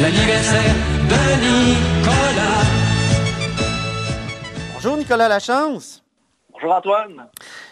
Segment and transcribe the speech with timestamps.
[0.00, 0.74] L'anniversaire
[1.08, 2.62] de Nicolas.
[4.74, 6.02] Bonjour Nicolas Lachance,
[6.52, 7.26] Bonjour Antoine.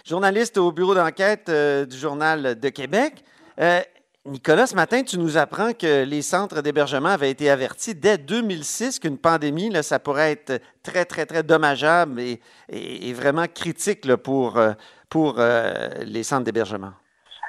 [0.04, 3.24] journaliste au bureau d'enquête euh, du Journal de Québec.
[3.60, 3.80] Euh,
[4.26, 8.98] Nicolas, ce matin, tu nous apprends que les centres d'hébergement avaient été avertis dès 2006
[9.00, 14.06] qu'une pandémie, là, ça pourrait être très, très, très dommageable et, et- et vraiment critique
[14.06, 14.72] là, pour, euh,
[15.10, 16.92] pour euh, les centres d'hébergement.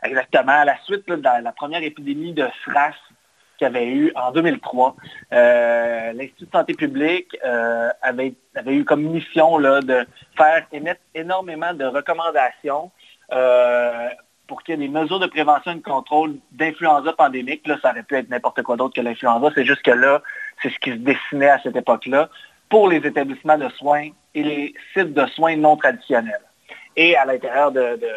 [0.03, 0.51] Exactement.
[0.51, 2.93] À la suite là, de la, la première épidémie de SRAS
[3.57, 4.95] qu'il y avait eu en 2003,
[5.33, 10.05] euh, l'Institut de santé publique euh, avait, avait eu comme mission là, de
[10.37, 12.91] faire émettre énormément de recommandations
[13.33, 14.09] euh,
[14.47, 17.65] pour qu'il y ait des mesures de prévention et de contrôle d'influenza pandémique.
[17.67, 19.49] Là, ça aurait pu être n'importe quoi d'autre que l'influenza.
[19.55, 20.21] C'est juste que là,
[20.61, 22.29] c'est ce qui se dessinait à cette époque-là
[22.69, 26.41] pour les établissements de soins et les sites de soins non traditionnels.
[26.95, 28.07] Et à l'intérieur de, de-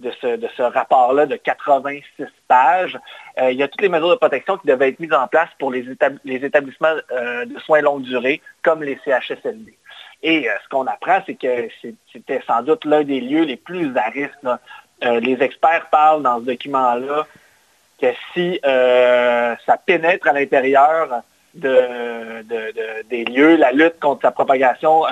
[0.00, 2.02] de ce, de ce rapport-là de 86
[2.48, 2.98] pages,
[3.40, 5.48] euh, il y a toutes les mesures de protection qui devaient être mises en place
[5.58, 5.84] pour les,
[6.24, 9.74] les établissements euh, de soins longue durée, comme les CHSLD.
[10.22, 11.68] Et euh, ce qu'on apprend, c'est que
[12.12, 14.36] c'était sans doute l'un des lieux les plus à risque.
[15.02, 17.26] les experts parlent dans ce document-là
[18.00, 21.22] que si ça pénètre à l'intérieur
[21.54, 25.04] de, de- de- des lieux, la lutte contre sa propagation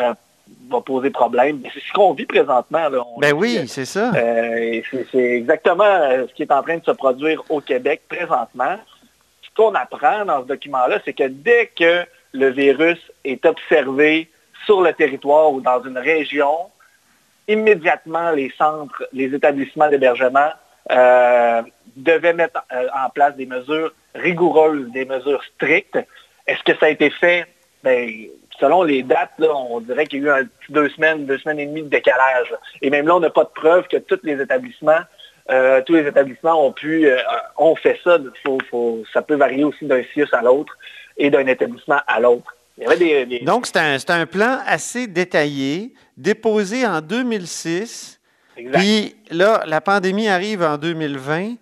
[0.70, 1.60] va poser problème.
[1.62, 2.88] Mais C'est ce qu'on vit présentement.
[2.88, 2.98] Là.
[3.14, 4.12] On Ben oui, c'est ça.
[4.14, 4.80] euh,
[5.12, 8.76] c'est exactement euh, ce qui est en train de se produire au Québec présentement.
[9.42, 14.28] Ce qu'on apprend dans ce document-là, c'est que dès que le virus est observé
[14.66, 16.54] sur le territoire ou dans une région,
[17.48, 20.50] immédiatement les centres, les établissements d'hébergement
[20.90, 21.62] euh,
[21.96, 25.98] devaient mettre euh, en place des mesures rigoureuses, des mesures strictes.
[26.46, 27.46] Est-ce que ça a été fait?
[27.82, 28.10] Ben,
[28.60, 31.38] selon les dates, là, on dirait qu'il y a eu un petit deux semaines, deux
[31.38, 32.50] semaines et demie de décalage.
[32.50, 32.58] là.
[32.82, 35.00] Et même là, on n'a pas de preuve que tous les établissements,
[35.50, 37.16] euh, tous les établissements ont pu, euh,
[37.58, 38.18] ont fait ça.
[38.44, 40.76] Faut- faut- ça peut varier aussi d'un CIUS à l'autre
[41.16, 42.54] et d'un établissement à l'autre.
[42.98, 48.18] Des, des- Donc, c'est un, c'est un plan assez détaillé, déposé en 2006.
[48.56, 48.78] exact.
[48.78, 51.54] Puis là, la pandémie arrive en 2020.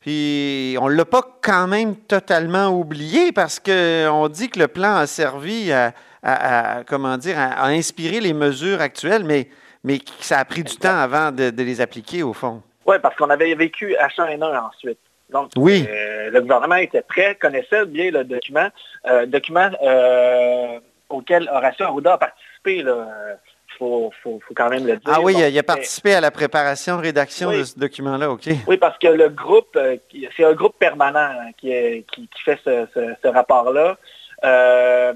[0.00, 4.96] Puis on ne l'a pas quand même totalement oublié parce qu'on dit que le plan
[4.96, 9.48] a servi à, à- à- comment dire, à, à inspirer les mesures actuelles, mais,
[9.84, 12.62] mais ça a pris du temps avant de, de les appliquer au fond.
[12.86, 14.98] Oui, parce qu'on avait vécu H1N1 ensuite.
[15.30, 15.86] Donc, Oui.
[15.88, 18.68] euh, le gouvernement était prêt, connaissait bien le document,
[19.08, 22.78] euh, document euh, auquel Horacio Arruda a participé.
[22.78, 25.00] Il faut, faut- faut quand même le dire.
[25.06, 27.58] Ah oui, Bon, il a, participé à la préparation, rédaction Oui.
[27.60, 28.48] de ce document-là, OK.
[28.66, 29.96] Oui, parce que le groupe, euh,
[30.36, 33.96] c'est un groupe permanent hein, qui, est- qui- qui fait ce, ce- ce rapport-là.
[34.44, 35.12] Euh,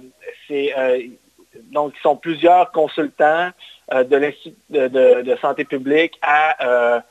[0.51, 0.99] euh,
[1.73, 3.51] donc, ils sont plusieurs consultants
[3.93, 4.89] euh, de l'Institut de,
[5.23, 7.03] de- santé publique à,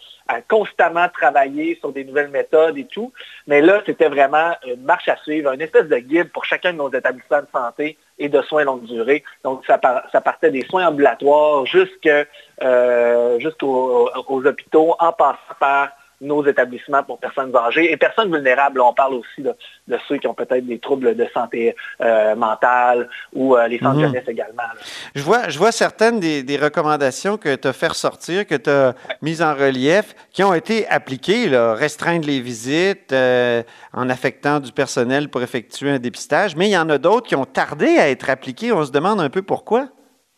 [0.50, 3.12] constamment travailler sur des nouvelles méthodes et tout.
[3.46, 6.78] Mais là, c'était vraiment une marche à suivre, une espèce de guide pour chacun de
[6.78, 9.24] nos établissements de santé et de soins longue durée.
[9.44, 12.24] Donc, ça, par- ça partait des soins ambulatoires jusqu'aux
[12.62, 15.90] aux hôpitaux, en passant par
[16.24, 18.82] nos établissements pour personnes âgées et personnes vulnérables.
[18.82, 19.54] On parle aussi de,
[19.88, 23.98] de ceux qui ont peut-être des troubles de santé euh, mentale ou euh, les centres
[24.00, 24.06] Mhm.
[24.08, 24.64] jeunesse également.
[24.64, 24.80] là.
[25.14, 28.70] Je vois, je vois certaines des, des recommandations que tu as fait ressortir, que tu
[28.70, 33.62] as mises en relief, qui ont été appliquées, là, restreindre les visites euh,
[33.94, 37.36] en affectant du personnel pour effectuer un dépistage, mais il y en a d'autres qui
[37.36, 38.72] ont tardé à être appliquées.
[38.72, 39.90] On se demande un peu pourquoi.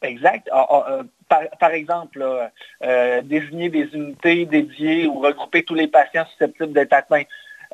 [0.01, 0.49] Exact.
[1.27, 2.51] Par, par exemple, là,
[2.83, 7.23] euh, désigner des unités dédiées ou regrouper tous les patients susceptibles d'être atteints.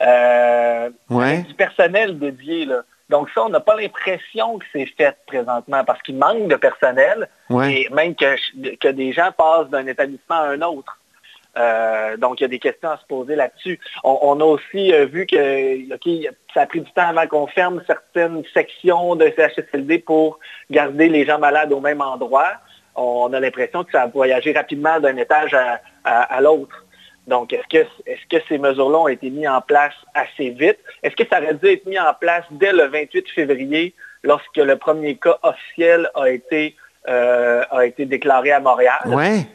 [0.02, 1.26] Euh, Ouais.
[1.34, 2.66] avec du personnel dédié.
[2.66, 2.82] Là.
[3.10, 7.28] Donc ça, on n'a pas l'impression que c'est fait présentement parce qu'il manque de personnel
[7.50, 7.82] Ouais.
[7.82, 8.36] et même que,
[8.78, 10.98] que des gens passent d'un établissement à un autre.
[11.58, 13.78] Euh, donc, il y a des questions à se poser là-dessus.
[14.06, 15.38] On, on a aussi vu que
[16.54, 20.40] ça a pris du temps avant qu'on ferme certaines sections de CHSLD pour
[20.70, 22.54] garder les gens malades au même endroit.
[22.96, 26.86] On a l'impression que ça a voyagé rapidement d'un étage à, à- à l'autre.
[27.28, 30.80] Donc, est-ce que, est-ce que ces mesures-là ont été mises en place assez vite?
[31.04, 33.94] Est-ce que ça aurait dû être mis en place dès le 28 février,
[34.24, 36.76] lorsque le premier cas officiel a été,
[37.08, 39.00] euh, a été déclaré à Montréal?
[39.06, 39.46] Ouais.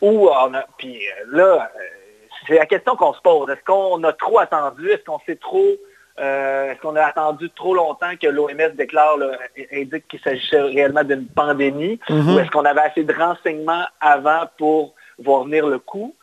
[0.00, 1.78] Ou on a, puis euh, là, euh,
[2.48, 3.48] c'est la question qu'on se pose.
[3.50, 4.90] Est-ce qu'on a trop attendu?
[4.90, 5.68] Est-ce qu'on s'est trop
[6.18, 9.32] Euh, Est-ce qu'on a attendu trop longtemps que l'OMS déclare, là,
[9.72, 11.98] indique qu'il s'agissait réellement d'une pandémie?
[12.08, 12.34] Mhm.
[12.34, 16.14] Ou est-ce qu'on avait assez de renseignements avant pour voir venir le coup?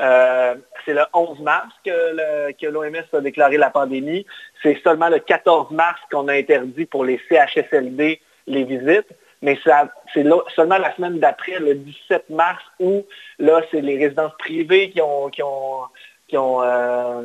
[0.00, 0.54] Euh,
[0.84, 4.24] c'est le 11 mars que l'OMS a déclaré la pandémie.
[4.62, 9.08] C'est seulement le 14 mars qu'on a interdit pour les CHSLD les visites.
[9.42, 10.24] Mais ça- c'est
[10.56, 13.04] seulement la semaine d'après, le 17 mars, où
[13.38, 15.82] là, c'est les résidences privées qui ont, qui ont,
[16.26, 17.22] qui ont, euh,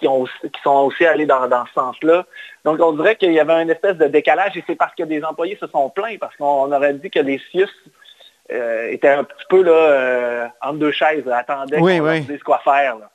[0.00, 2.26] qui ont qui sont aussi allés dans, dans ce sens-là.
[2.64, 5.22] Donc, on dirait qu'il y avait une espèce de décalage et c'est parce que des
[5.22, 7.68] employés se sont plaints, parce qu'on aurait dit que les CIUS
[8.52, 12.20] euh, étaient un petit peu là, euh, entre deux chaises, attendaient Oui, qu'on leur oui.
[12.22, 12.96] dise quoi faire.
[12.98, 13.10] là.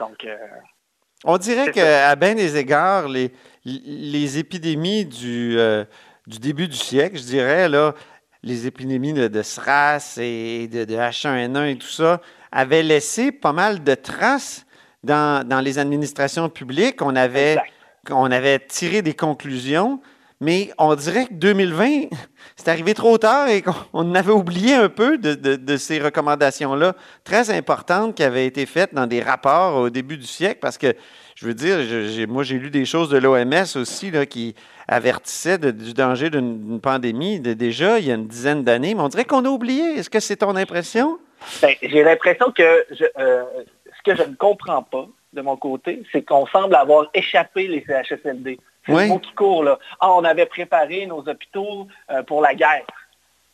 [0.00, 0.36] Donc, euh,
[1.24, 3.30] On dirait qu'à bien des égards, les,
[3.64, 5.84] les épidémies du, euh,
[6.26, 7.94] du début du siècle, je dirais, là,
[8.42, 12.20] les épidémies de, de SRAS et de, de H1N1 et tout ça,
[12.50, 14.66] avaient laissé pas mal de traces
[15.04, 17.00] dans, dans les administrations publiques.
[17.02, 17.70] On avait, exact.
[18.10, 20.00] on avait tiré des conclusions,
[20.40, 22.04] mais on dirait que 2020,
[22.56, 25.98] c'est arrivé trop tard et qu'on on avait oublié un peu de, de- de ces
[25.98, 26.94] recommandations-là
[27.24, 30.94] très importantes qui avaient été faites dans des rapports au début du siècle parce que,
[31.34, 34.54] je veux dire, je- moi j'ai lu des choses de l'OMS aussi là, qui
[34.88, 39.08] avertissaient de- du danger d'une pandémie déjà il y a une dizaine d'années, mais on
[39.08, 39.98] dirait qu'on a oublié.
[39.98, 41.18] Est-ce que c'est ton impression?
[41.62, 43.42] Ben, J'ai l'impression que je- euh,
[44.04, 47.84] ce que je ne comprends pas de mon côté, c'est qu'on semble avoir échappé les
[47.86, 48.58] CHSLD.
[48.86, 49.02] C'est Oui.
[49.04, 49.78] le mot qui court là.
[50.00, 52.86] Ah, on avait préparé nos hôpitaux euh, pour la guerre.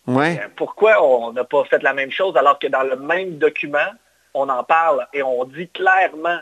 [0.06, 0.38] Oui.
[0.38, 3.90] Euh, Pourquoi on n'a pas fait la même chose alors que dans le même document,
[4.34, 6.38] on en parle et on dit clairement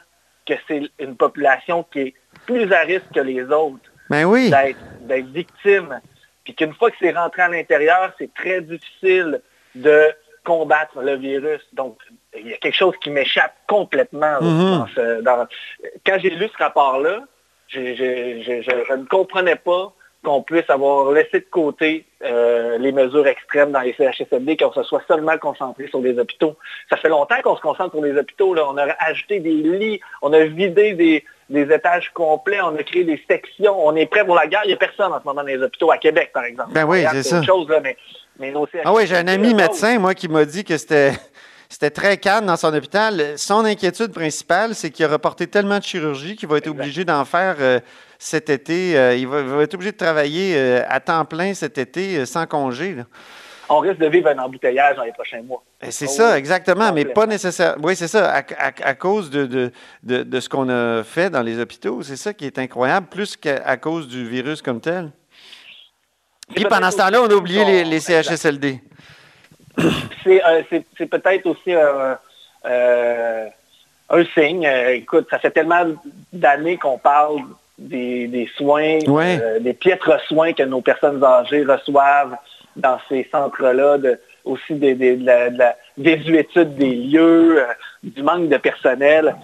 [0.46, 2.14] que c'est une population qui est
[2.46, 4.50] plus à risque que les autres Ben oui.
[4.50, 6.00] d'être d'être victime.
[6.44, 9.40] Puis qu'une fois que c'est rentré à l'intérieur, c'est très difficile
[9.74, 10.12] de
[10.44, 11.60] combattre le virus.
[11.72, 11.96] Donc,
[12.38, 14.36] il y a quelque chose qui m'échappe complètement.
[14.40, 14.70] Mhm.
[14.78, 15.46] dans ce- dans-
[16.06, 17.20] Quand j'ai lu ce rapport-là,
[17.68, 19.92] je, je ne comprenais pas
[20.22, 24.82] qu'on puisse avoir laissé de côté euh, les mesures extrêmes dans les CHSLD, qu'on se
[24.84, 26.56] soit seulement concentré sur les hôpitaux.
[26.88, 28.54] Ça fait longtemps qu'on se concentre sur les hôpitaux.
[28.54, 28.62] Là.
[28.70, 33.04] On a ajouté des lits, on a vidé des, des étages complets, on a créé
[33.04, 34.62] des sections, on est prêt pour la guerre.
[34.64, 36.72] Il n'y a personne en ce moment dans les hôpitaux, à Québec, par exemple.
[36.72, 37.42] Ben oui, c'est ça.
[37.42, 37.94] chose, là, mais,
[38.38, 41.12] mais nos Ah oui, j'ai un ami médecin, moi, qui m'a dit que c'était.
[41.66, 43.36] C'était très calme dans son hôpital.
[43.36, 46.78] Son inquiétude principale, c'est qu'il a reporté tellement de chirurgie qu'il va être Exact.
[46.78, 47.80] obligé d'en faire euh,
[48.16, 48.96] cet été.
[48.96, 52.26] Euh, il, va, il va être obligé de travailler euh, à temps plein cet été
[52.26, 52.94] sans congé.
[52.94, 53.04] là.
[53.68, 55.64] On risque de vivre un embouteillage dans les prochains mois.
[55.82, 57.74] Et C'est Oh, ça, exactement, mais pas nécessaire.
[57.82, 59.72] Oui, c'est ça, à, à- à cause de, de,
[60.04, 62.02] de- de ce qu'on a fait dans les hôpitaux.
[62.02, 65.10] C'est ça qui est incroyable, plus qu'à cause du virus comme tel.
[66.54, 68.80] Puis pendant ce temps-là, on a oublié les, CHSLD.
[70.22, 72.14] c'est euh, c'est- peut-être aussi euh,
[72.66, 73.46] euh,
[74.10, 74.68] un signe.
[74.90, 75.84] Écoute, ça fait tellement
[76.32, 77.40] d'années qu'on parle
[77.78, 79.38] des, des soins, Ouais.
[79.42, 82.36] euh, des piètres soins que nos personnes âgées reçoivent
[82.76, 87.64] dans ces centres-là, de- aussi des, des- de la, de la désuétude des lieux,
[88.02, 89.34] du manque de personnel.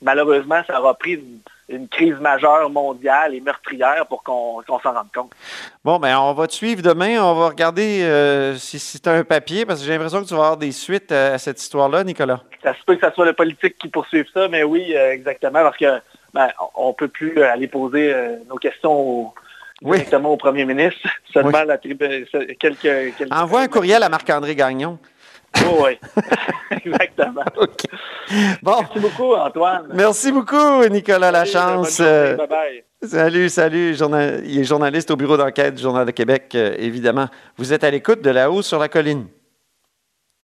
[0.00, 1.22] Malheureusement, ça aura pris
[1.68, 5.32] une, crise majeure mondiale et meurtrière pour qu'on s'en rende compte.
[5.84, 7.22] Bon, ben on va te suivre demain.
[7.22, 10.28] On va regarder euh, si, si tu as un papier, parce que j'ai l'impression que
[10.28, 12.40] tu vas avoir des suites à, à cette histoire-là, Nicolas.
[12.62, 15.60] Ça se peut que ce soit le politique qui poursuive ça, mais oui, euh, exactement,
[15.62, 16.00] parce que
[16.34, 19.34] ben, on ne peut plus euh, aller poser euh, nos questions au-
[19.82, 19.96] Oui.
[19.98, 21.00] directement au premier ministre,
[21.32, 22.26] seulement la tribu-
[22.58, 23.14] quelques...
[23.30, 24.98] Envoie un courriel à Marc-André Gagnon.
[25.66, 25.98] Oh, oui,
[26.84, 27.42] exactement.
[28.62, 29.88] Bon, Merci beaucoup, Antoine.
[29.94, 31.96] merci beaucoup, Nicolas Lachance.
[31.98, 32.84] Journée, Euh, bye-bye.
[33.02, 33.94] Salut, salut.
[33.94, 37.28] Journal- Il est journaliste au bureau d'enquête du Journal de Québec, euh, évidemment.
[37.56, 39.26] Vous êtes à l'écoute de là-haut sur la colline.